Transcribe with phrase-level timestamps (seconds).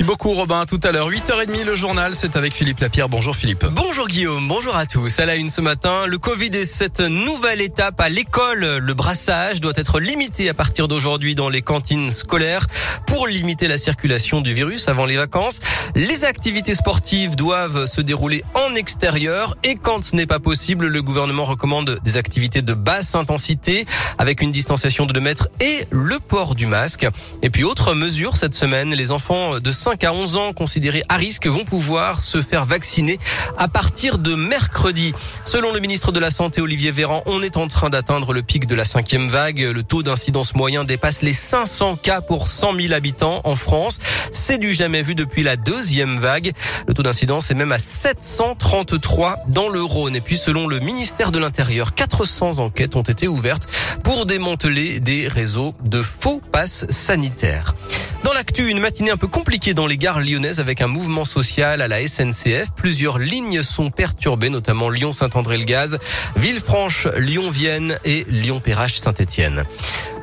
[0.00, 0.64] Merci beaucoup Robin.
[0.64, 3.10] Tout à l'heure, 8h30, le journal, c'est avec Philippe Lapierre.
[3.10, 3.66] Bonjour Philippe.
[3.66, 5.18] Bonjour Guillaume, bonjour à tous.
[5.18, 8.78] À la une ce matin, le Covid et cette nouvelle étape à l'école.
[8.78, 12.66] Le brassage doit être limité à partir d'aujourd'hui dans les cantines scolaires
[13.06, 15.60] pour limiter la circulation du virus avant les vacances.
[15.94, 21.02] Les activités sportives doivent se dérouler en extérieur et quand ce n'est pas possible, le
[21.02, 23.84] gouvernement recommande des activités de basse intensité
[24.16, 27.06] avec une distanciation de 2 mètres et le port du masque.
[27.42, 31.16] Et puis autre mesure cette semaine, les enfants de 5 à 11 ans considérés à
[31.16, 33.18] risque vont pouvoir se faire vacciner
[33.58, 35.12] à partir de mercredi.
[35.44, 38.68] Selon le ministre de la Santé Olivier Véran, on est en train d'atteindre le pic
[38.68, 39.58] de la cinquième vague.
[39.58, 43.98] Le taux d'incidence moyen dépasse les 500 cas pour 100 000 habitants en France.
[44.30, 46.52] C'est du jamais vu depuis la deuxième vague.
[46.86, 50.14] Le taux d'incidence est même à 733 dans le Rhône.
[50.14, 53.66] Et puis selon le ministère de l'Intérieur, 400 enquêtes ont été ouvertes
[54.04, 57.74] pour démanteler des réseaux de faux passes sanitaires.
[58.22, 61.80] Dans l'actu, une matinée un peu compliquée dans les gares lyonnaises avec un mouvement social
[61.80, 62.70] à la SNCF.
[62.76, 65.98] Plusieurs lignes sont perturbées, notamment Lyon-Saint-André-le-Gaz,
[66.36, 69.64] Villefranche, Lyon-Vienne et Lyon-Perrache-Saint-Etienne.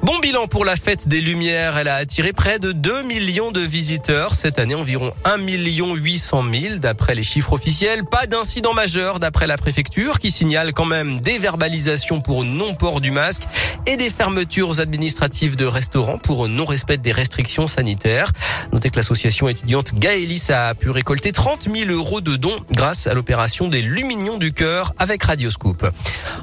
[0.07, 1.77] Bon bilan pour la fête des Lumières.
[1.77, 4.35] Elle a attiré près de 2 millions de visiteurs.
[4.35, 8.05] Cette année, environ 1 million 800 000 d'après les chiffres officiels.
[8.05, 13.11] Pas d'incident majeur d'après la préfecture qui signale quand même des verbalisations pour non-port du
[13.11, 13.41] masque
[13.85, 18.31] et des fermetures administratives de restaurants pour non-respect des restrictions sanitaires.
[18.71, 23.13] Notez que l'association étudiante Gaëlis a pu récolter 30 000 euros de dons grâce à
[23.13, 25.85] l'opération des Luminions du Cœur avec Radioscoop.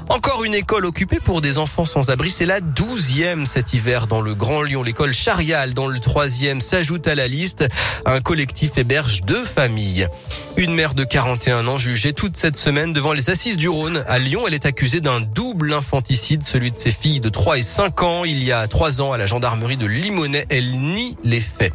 [0.09, 2.29] Encore une école occupée pour des enfants sans abri.
[2.29, 4.83] C'est la douzième cet hiver dans le Grand Lyon.
[4.83, 7.65] L'école Charial dans le troisième s'ajoute à la liste.
[8.05, 10.09] Un collectif héberge deux familles.
[10.57, 14.03] Une mère de 41 ans jugée toute cette semaine devant les assises du Rhône.
[14.09, 17.61] À Lyon, elle est accusée d'un double infanticide, celui de ses filles de 3 et
[17.61, 18.25] 5 ans.
[18.25, 20.47] Il y a 3 ans à la gendarmerie de Limonest.
[20.49, 21.71] Elle nie les faits.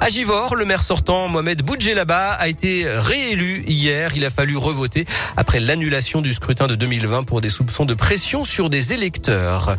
[0.00, 4.12] À Givors, le maire sortant, Mohamed Boudjelaba, a été réélu hier.
[4.14, 5.04] Il a fallu revoter
[5.36, 9.76] après l'annulation du scrutin de 2020 pour des soupçons de pression sur des électeurs.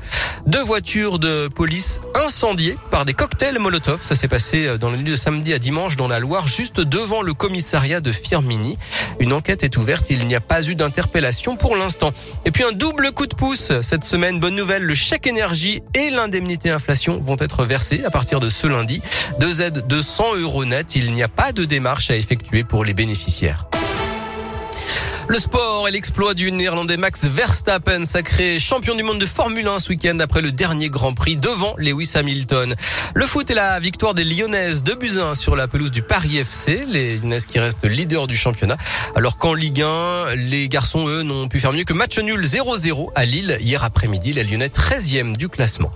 [0.47, 3.99] Deux voitures de police incendiées par des cocktails Molotov.
[4.01, 7.21] Ça s'est passé dans la nuit de samedi à dimanche dans la Loire, juste devant
[7.21, 8.77] le commissariat de Firmini.
[9.19, 10.09] Une enquête est ouverte.
[10.09, 12.11] Il n'y a pas eu d'interpellation pour l'instant.
[12.45, 14.39] Et puis un double coup de pouce cette semaine.
[14.39, 18.67] Bonne nouvelle, le chèque énergie et l'indemnité inflation vont être versés à partir de ce
[18.67, 19.01] lundi.
[19.39, 20.95] Deux aides de 100 euros net.
[20.95, 23.67] Il n'y a pas de démarche à effectuer pour les bénéficiaires.
[25.27, 29.79] Le sport et l'exploit du néerlandais Max Verstappen, sacré champion du monde de Formule 1
[29.79, 32.75] ce week-end après le dernier Grand Prix devant Lewis Hamilton.
[33.15, 36.85] Le foot et la victoire des Lyonnaises de Buzyn sur la pelouse du Paris FC.
[36.87, 38.77] Les Lyonnaises qui restent leaders du championnat.
[39.15, 43.09] Alors qu'en Ligue 1, les garçons, eux, n'ont pu faire mieux que match nul 0-0
[43.15, 44.33] à Lille hier après-midi.
[44.33, 45.91] Les Lyonnais 13e du classement.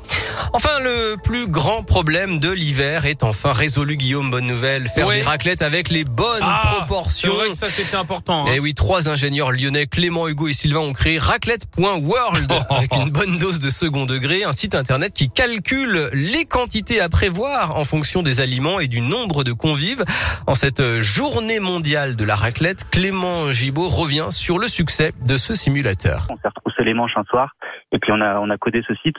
[0.54, 4.32] Enfin, le plus grand problème de l'hiver est enfin résolu, Guillaume.
[4.32, 4.88] Bonne nouvelle.
[4.88, 5.18] Faire Oui.
[5.18, 7.32] des raclettes avec les bonnes Ah, proportions.
[7.32, 8.48] C'est vrai que ça c'était important.
[8.48, 8.52] hein.
[8.56, 13.38] Eh oui, trois ingénieurs lyonnais, Clément, Hugo et Sylvain, ont créé raclette.world avec une bonne
[13.38, 18.22] dose de second degré, un site internet qui calcule les quantités à prévoir en fonction
[18.22, 20.06] des aliments et du nombre de convives.
[20.48, 25.54] En cette journée mondiale de la raclette, Clément Gibaud revient sur le succès de ce
[25.54, 26.26] simulateur.
[26.30, 27.56] On s'est retroussé les manches un soir
[27.92, 29.18] et puis on a on a codé ce site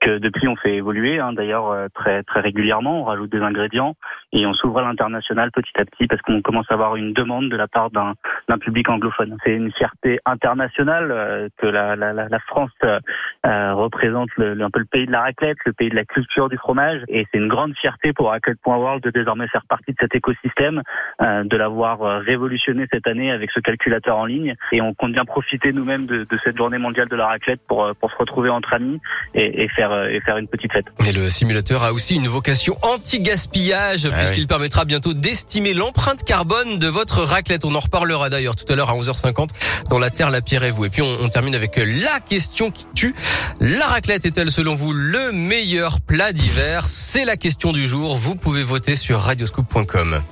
[0.00, 3.02] que depuis on fait évoluer hein, d'ailleurs euh, très très régulièrement.
[3.02, 3.94] On rajoute des ingrédients
[4.32, 7.50] et on s'ouvre à l'international petit à petit parce qu'on commence à avoir une demande
[7.50, 8.14] de la part d'un
[8.48, 9.36] d'un public anglophone.
[9.44, 14.80] C'est une fierté internationale euh, que la la, la, France euh, représente le, un peu
[14.80, 17.02] le pays de la raclette le pays de la culture du fromage.
[17.08, 20.82] Et c'est une grande fierté pour raclette.world de désormais faire partie de cet écosystème
[21.20, 24.54] euh, de l'avoir euh, révolutionné cette année avec ce calculateur en ligne.
[24.72, 27.84] Et on compte bien profiter nous-mêmes de, de cette journée mondiale de la raclette pour
[27.84, 29.00] euh, pour se retrouver entre amis
[29.34, 30.86] et, et faire euh, et faire une petite fête.
[31.06, 36.88] Et le simulateur a aussi une vocation anti-gaspillage puisqu'il permettra bientôt d'estimer l'empreinte carbone de
[36.88, 37.64] votre raclette.
[37.64, 39.48] On en reparlera d'ailleurs tout à l'heure à 11h50
[39.90, 40.84] dans La Terre, la Pierre et vous.
[40.84, 43.14] Et puis on, on termine avec la question qui tue.
[43.60, 46.84] La raclette est-elle selon vous le meilleur plat d'hiver?
[46.86, 48.16] C'est la question du jour.
[48.16, 50.22] Vous pouvez voter sur radioscoop.com.